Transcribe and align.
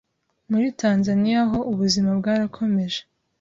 muri 0.51 0.67
Tanzania 0.81 1.41
ho 1.51 1.59
ubuzima 1.71 2.11
bwarakomeje 2.19 2.99